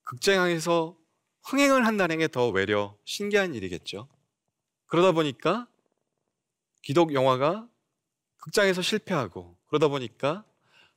극장에서 0.03 0.97
흥행을 1.43 1.85
한다는 1.87 2.19
게 2.19 2.27
더 2.27 2.49
외려 2.49 2.97
신기한 3.05 3.55
일이겠죠. 3.55 4.09
그러다 4.87 5.13
보니까 5.13 5.67
기독 6.81 7.13
영화가 7.13 7.69
극장에서 8.37 8.81
실패하고 8.81 9.57
그러다 9.67 9.87
보니까 9.87 10.43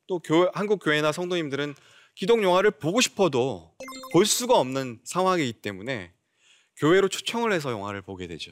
또 0.09 0.19
교회, 0.19 0.49
한국 0.55 0.81
교회나 0.83 1.13
성도님들은 1.13 1.75
기독 2.17 2.43
영화를 2.43 2.73
보고 2.73 3.01
싶어도 3.01 3.77
볼 4.13 4.27
수가 4.27 4.59
없는 4.59 5.01
상황이기 5.05 5.53
때문에 5.63 6.13
교회로 6.79 7.09
초청을 7.09 7.53
해서 7.53 7.71
영화를 7.71 8.03
보게 8.03 8.27
되죠. 8.27 8.51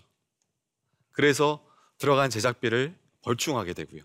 그래서 1.10 1.66
들어간 1.98 2.30
제작비를 2.30 2.96
벌충하게 3.22 3.74
되고요. 3.74 4.02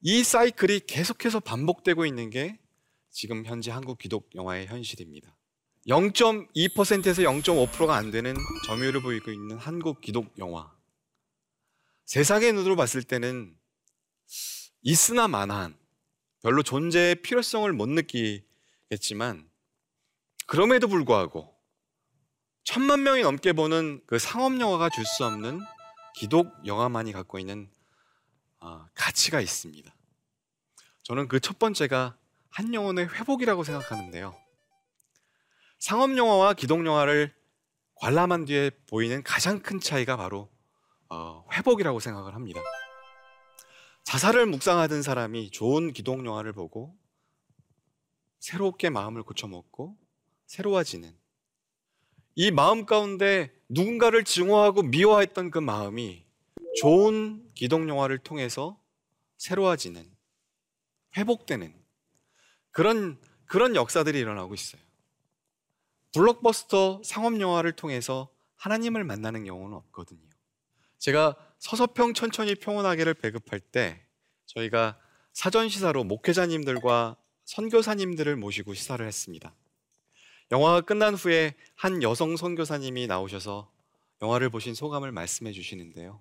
이 0.00 0.22
사이클이 0.22 0.80
계속해서 0.86 1.40
반복되고 1.40 2.06
있는 2.06 2.30
게 2.30 2.58
지금 3.10 3.44
현재 3.44 3.70
한국 3.70 3.98
기독 3.98 4.30
영화의 4.34 4.66
현실입니다. 4.66 5.36
0.2%에서 5.88 7.22
0.5%가 7.22 7.96
안 7.96 8.10
되는 8.10 8.36
점유율을 8.66 9.02
보이고 9.02 9.30
있는 9.30 9.56
한국 9.56 10.00
기독 10.00 10.38
영화. 10.38 10.70
세상의 12.04 12.52
눈으로 12.52 12.76
봤을 12.76 13.02
때는 13.02 13.56
있으나 14.82 15.26
마나한 15.26 15.76
별로 16.42 16.62
존재의 16.62 17.16
필요성을 17.22 17.70
못 17.72 17.88
느끼겠지만 17.88 19.48
그럼에도 20.46 20.88
불구하고 20.88 21.54
천만 22.62 23.02
명이 23.02 23.22
넘게 23.22 23.52
보는 23.52 24.02
그 24.06 24.18
상업 24.18 24.58
영화가 24.60 24.90
줄 24.90 25.04
수 25.04 25.24
없는 25.24 25.60
기독 26.14 26.52
영화만이 26.66 27.12
갖고 27.12 27.38
있는 27.38 27.68
어, 27.70 27.77
가치가 28.94 29.40
있습니다. 29.40 29.94
저는 31.02 31.28
그 31.28 31.40
첫 31.40 31.58
번째가 31.58 32.16
한 32.50 32.74
영혼의 32.74 33.08
회복이라고 33.08 33.64
생각하는데요. 33.64 34.34
상업 35.78 36.16
영화와 36.16 36.54
기독 36.54 36.84
영화를 36.84 37.34
관람한 37.94 38.44
뒤에 38.44 38.70
보이는 38.88 39.22
가장 39.22 39.60
큰 39.60 39.80
차이가 39.80 40.16
바로 40.16 40.50
어, 41.08 41.44
회복이라고 41.52 42.00
생각을 42.00 42.34
합니다. 42.34 42.60
자살을 44.04 44.46
묵상하던 44.46 45.02
사람이 45.02 45.50
좋은 45.50 45.92
기독 45.92 46.24
영화를 46.24 46.52
보고 46.52 46.96
새롭게 48.40 48.90
마음을 48.90 49.22
고쳐먹고 49.22 49.96
새로워지는 50.46 51.16
이 52.34 52.50
마음 52.50 52.86
가운데 52.86 53.52
누군가를 53.68 54.24
증오하고 54.24 54.82
미워했던 54.82 55.50
그 55.50 55.58
마음이 55.58 56.24
좋은 56.76 57.50
기독 57.54 57.88
영화를 57.88 58.18
통해서 58.18 58.80
새로워지는 59.36 60.08
회복되는 61.16 61.74
그런 62.70 63.18
그런 63.46 63.74
역사들이 63.74 64.18
일어나고 64.18 64.54
있어요. 64.54 64.80
블록버스터 66.14 67.02
상업 67.04 67.40
영화를 67.40 67.72
통해서 67.72 68.28
하나님을 68.56 69.04
만나는 69.04 69.44
경우는 69.44 69.76
없거든요. 69.76 70.20
제가 70.98 71.36
서서평 71.58 72.14
천천히 72.14 72.54
평온하게를 72.54 73.14
배급할 73.14 73.60
때 73.60 74.04
저희가 74.46 74.98
사전 75.32 75.68
시사로 75.68 76.04
목회자님들과 76.04 77.16
선교사님들을 77.44 78.36
모시고 78.36 78.74
시사를 78.74 79.04
했습니다. 79.06 79.54
영화가 80.50 80.82
끝난 80.82 81.14
후에 81.14 81.54
한 81.74 82.02
여성 82.02 82.36
선교사님이 82.36 83.06
나오셔서 83.06 83.70
영화를 84.22 84.50
보신 84.50 84.74
소감을 84.74 85.12
말씀해 85.12 85.52
주시는데요. 85.52 86.20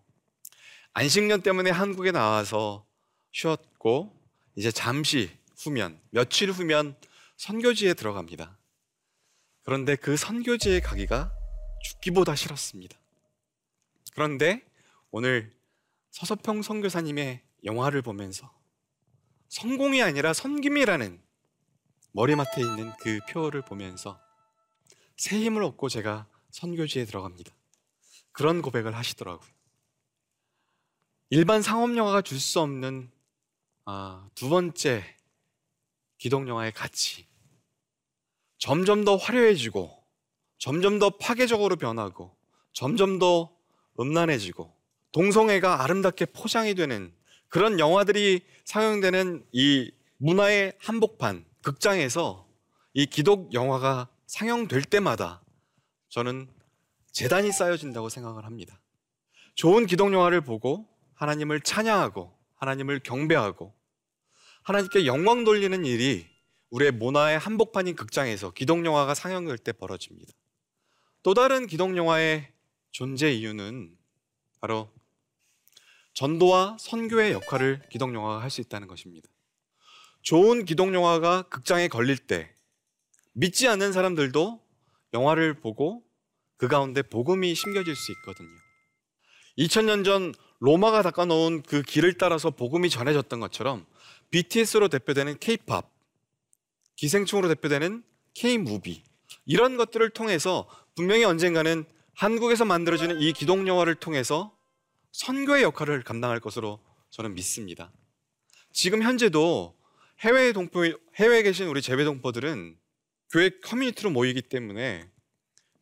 안식년 0.93 1.41
때문에 1.41 1.69
한국에 1.69 2.11
나와서 2.11 2.85
쉬었고 3.31 4.15
이제 4.55 4.71
잠시 4.71 5.29
후면 5.57 5.99
며칠 6.09 6.51
후면 6.51 6.95
선교지에 7.37 7.93
들어갑니다. 7.93 8.57
그런데 9.63 9.95
그 9.95 10.17
선교지에 10.17 10.79
가기가 10.79 11.31
죽기보다 11.83 12.35
싫었습니다. 12.35 12.97
그런데 14.13 14.65
오늘 15.11 15.53
서서평 16.11 16.63
선교사님의 16.63 17.43
영화를 17.65 18.01
보면서 18.01 18.51
성공이 19.49 20.01
아니라 20.01 20.33
선김이라는 20.33 21.21
머리맡에 22.13 22.61
있는 22.61 22.91
그 22.99 23.19
표를 23.29 23.61
보면서 23.61 24.19
새 25.15 25.39
힘을 25.39 25.63
얻고 25.63 25.89
제가 25.89 26.27
선교지에 26.51 27.05
들어갑니다. 27.05 27.51
그런 28.31 28.61
고백을 28.61 28.95
하시더라고요. 28.95 29.56
일반 31.29 31.61
상업 31.61 31.95
영화가 31.95 32.21
줄 32.21 32.39
수 32.39 32.61
없는 32.61 33.11
아, 33.85 34.29
두 34.35 34.49
번째 34.49 35.03
기독 36.17 36.47
영화의 36.47 36.71
가치. 36.73 37.25
점점 38.57 39.05
더 39.05 39.15
화려해지고, 39.15 39.91
점점 40.57 40.99
더 40.99 41.11
파괴적으로 41.11 41.75
변하고, 41.75 42.35
점점 42.73 43.19
더 43.19 43.55
음란해지고, 43.99 44.73
동성애가 45.11 45.83
아름답게 45.83 46.25
포장이 46.27 46.75
되는 46.75 47.13
그런 47.49 47.79
영화들이 47.79 48.41
상영되는 48.65 49.45
이 49.51 49.91
문화의 50.17 50.73
한복판, 50.79 51.45
극장에서 51.61 52.47
이 52.93 53.05
기독 53.05 53.53
영화가 53.53 54.09
상영될 54.25 54.83
때마다 54.83 55.41
저는 56.09 56.49
재단이 57.11 57.51
쌓여진다고 57.51 58.09
생각을 58.09 58.45
합니다. 58.45 58.81
좋은 59.55 59.85
기독 59.85 60.11
영화를 60.13 60.41
보고 60.41 60.87
하나님을 61.17 61.61
찬양하고 61.61 62.35
하나님을 62.55 62.99
경배하고 62.99 63.75
하나님께 64.63 65.05
영광 65.05 65.43
돌리는 65.43 65.85
일이 65.85 66.27
우리의 66.69 66.91
문화의 66.91 67.39
한복판인 67.39 67.95
극장에서 67.95 68.51
기독 68.51 68.85
영화가 68.85 69.13
상영될 69.13 69.57
때 69.57 69.71
벌어집니다. 69.71 70.33
또 71.23 71.33
다른 71.33 71.67
기독 71.67 71.95
영화의 71.97 72.51
존재 72.91 73.31
이유는 73.31 73.95
바로 74.59 74.91
전도와 76.13 76.77
선교의 76.79 77.31
역할을 77.33 77.83
기독 77.89 78.13
영화가 78.13 78.41
할 78.41 78.49
수 78.49 78.61
있다는 78.61 78.87
것입니다. 78.87 79.29
좋은 80.21 80.65
기독 80.65 80.93
영화가 80.93 81.43
극장에 81.43 81.87
걸릴 81.87 82.17
때 82.17 82.53
믿지 83.33 83.67
않는 83.67 83.93
사람들도 83.93 84.61
영화를 85.13 85.59
보고 85.59 86.03
그 86.57 86.67
가운데 86.67 87.01
복음이 87.01 87.53
심겨질 87.55 87.95
수 87.95 88.11
있거든요. 88.13 88.49
2000년 89.59 90.03
전 90.03 90.33
로마가 90.59 91.01
닦아놓은 91.03 91.63
그 91.63 91.81
길을 91.81 92.17
따라서 92.17 92.49
복음이 92.49 92.89
전해졌던 92.89 93.39
것처럼 93.39 93.85
BTS로 94.31 94.87
대표되는 94.89 95.37
K-팝, 95.39 95.89
기생충으로 96.95 97.47
대표되는 97.49 98.03
K-무비 98.33 99.03
이런 99.45 99.77
것들을 99.77 100.09
통해서 100.09 100.67
분명히 100.95 101.23
언젠가는 101.23 101.85
한국에서 102.15 102.65
만들어지는 102.65 103.21
이 103.21 103.31
기독 103.33 103.67
영화를 103.67 103.95
통해서 103.95 104.55
선교의 105.11 105.63
역할을 105.63 106.03
감당할 106.03 106.39
것으로 106.39 106.79
저는 107.11 107.35
믿습니다. 107.35 107.91
지금 108.73 109.03
현재도 109.03 109.75
해외 110.21 110.51
동포 110.51 110.85
해외에 111.15 111.43
계신 111.43 111.67
우리 111.67 111.81
재배 111.81 112.03
동포들은 112.03 112.77
교회 113.31 113.49
커뮤니티로 113.63 114.09
모이기 114.09 114.41
때문에 114.41 115.09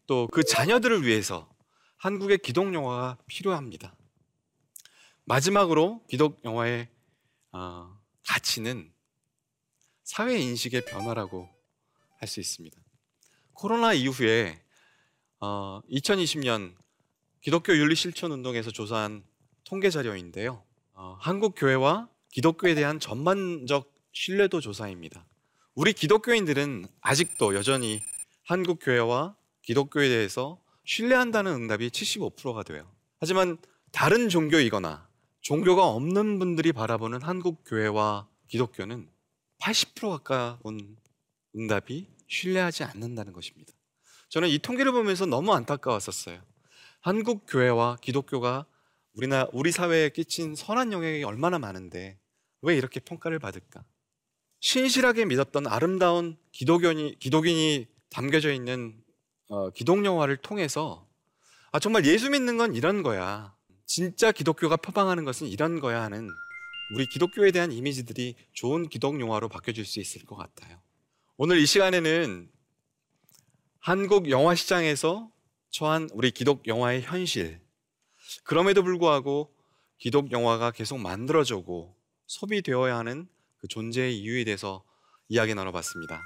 또 0.08 0.28
그 0.32 0.44
자녀들을 0.44 1.06
위해서 1.06 1.50
한국의 1.98 2.40
기독 2.40 2.74
영화가 2.74 3.18
필요합니다. 3.28 3.96
마지막으로 5.26 6.04
기독 6.08 6.44
영화의 6.46 6.88
어, 7.52 8.00
가치는 8.28 8.92
사회 10.04 10.38
인식의 10.40 10.86
변화라고 10.86 11.50
할 12.20 12.28
수 12.28 12.40
있습니다. 12.40 12.76
코로나 13.54 13.94
이후에 13.94 14.62
어, 15.40 15.82
2020년 15.92 16.76
기독교 17.42 17.76
윤리 17.76 17.96
실천 17.96 18.32
운동에서 18.32 18.72
조사한 18.72 19.24
통계 19.64 19.90
자료인데요. 19.90 20.64
어, 20.94 21.18
한국 21.20 21.54
교회와 21.56 22.10
기독교에 22.32 22.74
대한 22.74 23.00
전반적 23.00 23.94
신뢰도 24.12 24.62
조사입니다. 24.62 25.26
우리 25.76 25.94
기독교인들은 25.94 26.88
아직도 27.02 27.54
여전히 27.56 28.02
한국 28.44 28.80
교회와 28.82 29.36
기독교에 29.62 30.08
대해서 30.08 30.60
신뢰한다는 30.86 31.52
응답이 31.54 31.90
75%가 31.90 32.64
돼요. 32.64 32.90
하지만 33.20 33.58
다른 33.92 34.30
종교이거나 34.30 35.08
종교가 35.46 35.86
없는 35.86 36.40
분들이 36.40 36.74
바라보는 36.74 37.22
한국 37.22 37.64
교회와 37.68 38.28
기독교는 38.48 39.08
80% 39.62 40.10
가까운 40.10 40.98
응답이 41.56 42.08
신뢰하지 42.28 42.84
않는다는 42.84 43.32
것입니다. 43.32 43.72
저는 44.30 44.50
이 44.50 44.58
통계를 44.58 44.92
보면서 44.92 45.28
너무 45.28 45.54
안타까웠었어요. 45.54 46.42
한국 47.00 47.46
교회와 47.48 47.98
기독교가 48.02 48.66
우리나 49.14 49.48
우리 49.54 49.72
사회에 49.72 50.10
끼친 50.10 50.56
선한 50.56 50.92
영향이 50.92 51.24
얼마나 51.24 51.60
많은데 51.60 52.18
왜 52.64 52.76
이렇게 52.76 53.00
평가를 53.00 53.38
받을까? 53.38 53.86
신실하게 54.62 55.26
믿었던 55.26 55.68
아름다운 55.68 56.38
기독교인이, 56.54 57.20
기독인이 57.20 57.86
담겨져 58.10 58.52
있는 58.52 59.00
어, 59.50 59.70
기독 59.70 60.04
영화를 60.06 60.38
통해서 60.38 61.08
아 61.72 61.78
정말 61.78 62.04
예수 62.08 62.32
믿는 62.32 62.58
건 62.58 62.74
이런 62.74 63.04
거야. 63.04 63.55
진짜 63.86 64.32
기독교가 64.32 64.78
표방하는 64.78 65.26
것은 65.26 65.48
이런 65.48 65.80
거야 65.80 66.02
하는 66.02 66.30
우리 66.93 67.06
기독교에 67.06 67.52
대한 67.52 67.71
이미지들이 67.71 68.36
좋은 68.54 68.89
기독 68.89 69.19
영화로 69.19 69.50
바뀌어질 69.50 69.86
수 69.86 70.00
있을 70.00 70.26
것 70.26 70.36
같아요. 70.36 70.80
오늘 71.38 71.60
이 71.60 71.65
시간에는 71.65 72.50
한국 73.80 74.30
영화 74.30 74.56
시장에서 74.56 75.32
처한 75.69 76.10
우리 76.13 76.32
기독 76.32 76.67
영화의 76.67 77.02
현실. 77.02 77.60
그럼에도 78.43 78.84
불구하고 78.84 79.54
기독 79.98 80.32
영화가 80.32 80.71
계속 80.71 80.98
만들어지고 81.00 81.95
소비되어야 82.28 82.98
하는 82.98 83.28
그 83.58 83.67
존재의 83.67 84.17
이유에 84.19 84.43
대해서 84.43 84.84
이야기 85.28 85.54
나눠봤습니다. 85.54 86.21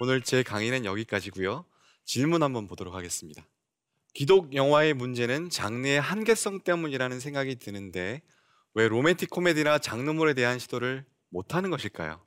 오늘 0.00 0.22
제 0.22 0.42
강의는 0.42 0.84
여기까지고요. 0.84 1.64
질문 2.04 2.42
한번 2.42 2.66
보도록 2.66 2.94
하겠습니다. 2.94 3.46
기독 4.14 4.54
영화의 4.54 4.94
문제는 4.94 5.50
장르의 5.50 6.00
한계성 6.00 6.60
때문이라는 6.60 7.20
생각이 7.20 7.56
드는데 7.56 8.22
왜 8.74 8.88
로맨틱 8.88 9.30
코미디나 9.30 9.78
장르물에 9.78 10.34
대한 10.34 10.58
시도를 10.58 11.04
못하는 11.30 11.70
것일까요? 11.70 12.20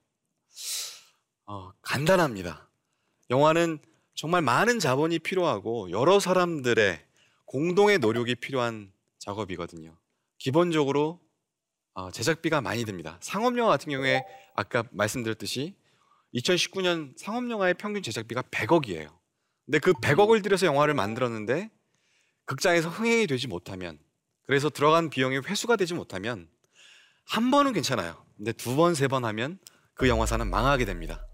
어, 1.45 1.71
간단합니다. 1.81 2.69
영화는 3.29 3.79
정말 4.15 4.41
많은 4.41 4.79
자본이 4.79 5.19
필요하고 5.19 5.91
여러 5.91 6.19
사람들의 6.19 7.03
공동의 7.45 7.99
노력이 7.99 8.35
필요한 8.35 8.91
작업이거든요. 9.19 9.97
기본적으로 10.37 11.19
어, 11.93 12.11
제작비가 12.11 12.61
많이 12.61 12.85
듭니다. 12.85 13.17
상업영화 13.21 13.69
같은 13.69 13.91
경우에 13.91 14.23
아까 14.55 14.83
말씀드렸듯이 14.91 15.75
2019년 16.33 17.17
상업영화의 17.17 17.73
평균 17.75 18.01
제작비가 18.01 18.41
100억이에요. 18.43 19.20
근데 19.71 19.79
그 19.79 19.93
100억을 19.93 20.43
들여서 20.43 20.65
영화를 20.65 20.93
만들었는데 20.93 21.69
극장에서 22.43 22.89
흥행이 22.89 23.25
되지 23.25 23.47
못하면 23.47 23.99
그래서 24.45 24.69
들어간 24.69 25.09
비용이 25.09 25.37
회수가 25.37 25.77
되지 25.77 25.93
못하면 25.93 26.49
한 27.23 27.51
번은 27.51 27.71
괜찮아요. 27.71 28.21
근데 28.35 28.51
두 28.51 28.75
번, 28.75 28.95
세 28.95 29.07
번 29.07 29.23
하면 29.23 29.59
그 29.93 30.09
영화사는 30.09 30.45
망하게 30.45 30.83
됩니다. 30.83 31.25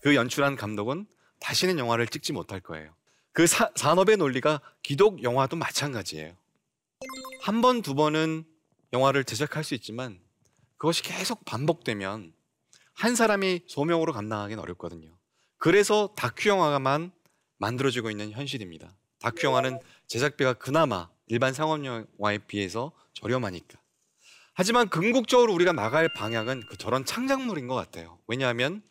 그 0.00 0.14
연출한 0.14 0.54
감독은 0.54 1.08
다시는 1.40 1.76
영화를 1.80 2.06
찍지 2.06 2.32
못할 2.32 2.60
거예요. 2.60 2.94
그 3.32 3.48
사, 3.48 3.68
산업의 3.74 4.16
논리가 4.16 4.60
기독 4.84 5.24
영화도 5.24 5.56
마찬가지예요. 5.56 6.36
한 7.40 7.62
번, 7.62 7.82
두 7.82 7.96
번은 7.96 8.44
영화를 8.92 9.24
제작할 9.24 9.64
수 9.64 9.74
있지만 9.74 10.20
그것이 10.76 11.02
계속 11.02 11.44
반복되면 11.44 12.32
한 12.92 13.16
사람이 13.16 13.64
소명으로 13.66 14.12
감당하기는 14.12 14.62
어렵거든요. 14.62 15.18
그래서 15.58 16.14
다큐 16.16 16.48
영화만 16.48 17.10
만들어지고 17.62 18.10
있는 18.10 18.32
현실입니다. 18.32 18.92
다큐 19.20 19.46
영화는 19.46 19.78
제작비가 20.08 20.52
그나마 20.54 21.08
일반 21.28 21.54
상업 21.54 21.84
영화에 21.84 22.38
비해서 22.48 22.90
저렴하니까. 23.14 23.80
하지만 24.52 24.88
궁극적으로 24.88 25.54
우리가 25.54 25.72
나갈 25.72 26.12
방향은 26.12 26.64
그 26.68 26.76
저런 26.76 27.04
창작물인 27.04 27.68
것 27.68 27.74
같아요. 27.74 28.18
왜냐하면 28.26 28.82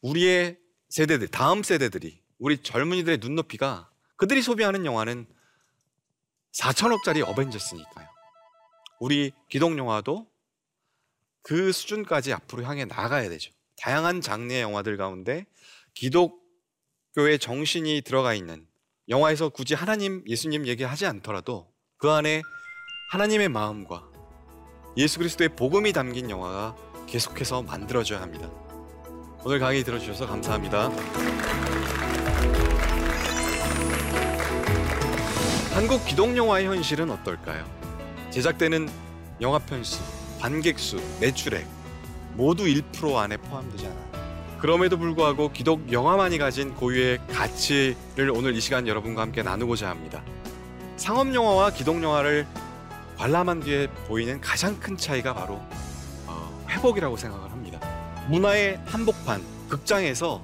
우리의 0.00 0.58
세대들, 0.88 1.28
다음 1.28 1.62
세대들이 1.62 2.22
우리 2.38 2.62
젊은이들의 2.62 3.18
눈높이가 3.18 3.90
그들이 4.16 4.42
소비하는 4.42 4.86
영화는 4.86 5.26
4천억짜리 6.52 7.26
어벤져스니까요. 7.26 8.08
우리 9.00 9.32
기동 9.48 9.76
영화도 9.76 10.30
그 11.42 11.72
수준까지 11.72 12.32
앞으로 12.32 12.62
향해 12.62 12.84
나가야 12.84 13.28
되죠. 13.28 13.50
다양한 13.76 14.20
장르의 14.20 14.62
영화들 14.62 14.96
가운데 14.96 15.46
기독 15.94 16.43
교의 17.14 17.38
정신이 17.38 18.02
들어가 18.04 18.34
있는 18.34 18.66
영화에서 19.08 19.48
굳이 19.48 19.74
하나님, 19.74 20.24
예수님 20.26 20.66
얘기하지 20.66 21.06
않더라도 21.06 21.68
그 21.96 22.10
안에 22.10 22.42
하나님의 23.12 23.48
마음과 23.50 24.02
예수 24.96 25.18
그리스도의 25.18 25.50
복음이 25.50 25.92
담긴 25.92 26.28
영화가 26.28 26.74
계속해서 27.06 27.62
만들어져야 27.62 28.20
합니다. 28.20 28.50
오늘 29.44 29.60
강의 29.60 29.84
들어주셔서 29.84 30.26
감사합니다. 30.26 30.90
한국 35.72 36.04
기독 36.06 36.36
영화의 36.36 36.66
현실은 36.66 37.12
어떨까요? 37.12 37.64
제작되는 38.30 38.88
영화 39.40 39.60
편수, 39.60 40.02
관객 40.40 40.80
수, 40.80 40.96
매출액 41.20 41.64
모두 42.32 42.64
1% 42.64 43.16
안에 43.16 43.36
포함되지 43.36 43.86
않아요. 43.86 44.13
그럼에도 44.64 44.96
불구하고 44.96 45.52
기독 45.52 45.92
영화만이 45.92 46.38
가진 46.38 46.74
고유의 46.74 47.18
가치를 47.28 48.30
오늘 48.30 48.54
이 48.54 48.62
시간 48.62 48.88
여러분과 48.88 49.20
함께 49.20 49.42
나누고자 49.42 49.90
합니다. 49.90 50.24
상업 50.96 51.34
영화와 51.34 51.68
기독 51.72 52.02
영화를 52.02 52.46
관람한 53.18 53.60
뒤에 53.60 53.88
보이는 54.08 54.40
가장 54.40 54.80
큰 54.80 54.96
차이가 54.96 55.34
바로 55.34 55.60
어, 56.26 56.66
회복이라고 56.70 57.14
생각을 57.14 57.50
합니다. 57.50 57.78
문화의 58.30 58.80
한복판, 58.86 59.42
극장에서 59.68 60.40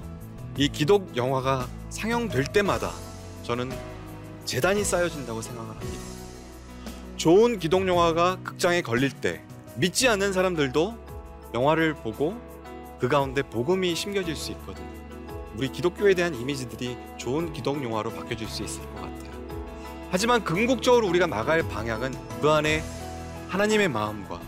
이 0.55 0.69
기독 0.69 1.17
영화가 1.17 1.67
상영될 1.89 2.43
때마다 2.43 2.91
저는 3.41 3.71
재단이 4.45 4.83
쌓여진다고 4.83 5.41
생각을 5.41 5.71
합니다. 5.71 6.03
좋은 7.17 7.57
기독 7.57 7.87
영화가 7.87 8.37
극장에 8.43 8.83
걸릴 8.83 9.09
때 9.09 9.41
믿지 9.77 10.07
않는 10.07 10.31
사람들도 10.31 10.95
영화를 11.55 11.95
보고 11.95 12.50
그 13.01 13.07
가운데 13.07 13.41
복음이 13.41 13.95
심겨질 13.95 14.35
수 14.35 14.51
있거든요. 14.51 14.87
우리 15.57 15.71
기독교에 15.71 16.13
대한 16.13 16.35
이미지들이 16.35 16.95
좋은 17.17 17.51
기독 17.51 17.83
영화로 17.83 18.11
바뀌어질 18.11 18.47
수 18.47 18.61
있을 18.61 18.83
것 18.93 19.01
같아요. 19.01 19.31
하지만 20.11 20.43
궁극적으로 20.43 21.07
우리가 21.07 21.25
나갈 21.25 21.67
방향은 21.67 22.13
그 22.39 22.51
안에 22.51 22.83
하나님의 23.49 23.89
마음과 23.89 24.39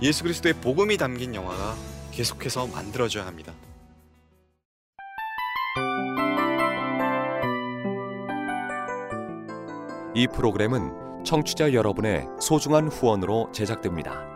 예수 0.00 0.22
그리스도의 0.22 0.54
복음이 0.54 0.96
담긴 0.96 1.34
영화가 1.34 1.74
계속해서 2.12 2.68
만들어져야 2.68 3.26
합니다. 3.26 3.52
이 10.14 10.28
프로그램은 10.28 11.24
청취자 11.24 11.72
여러분의 11.72 12.26
소중한 12.40 12.86
후원으로 12.86 13.50
제작됩니다. 13.52 14.35